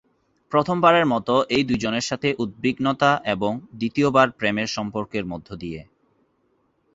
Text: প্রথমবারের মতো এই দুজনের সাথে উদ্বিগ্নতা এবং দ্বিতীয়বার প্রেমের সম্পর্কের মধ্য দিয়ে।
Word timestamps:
প্রথমবারের 0.51 1.05
মতো 1.05 1.33
এই 1.49 1.63
দুজনের 1.63 2.01
সাথে 2.01 2.29
উদ্বিগ্নতা 2.39 3.11
এবং 3.25 3.51
দ্বিতীয়বার 3.75 4.27
প্রেমের 4.31 4.67
সম্পর্কের 4.67 5.25
মধ্য 5.25 5.47
দিয়ে। 5.55 5.81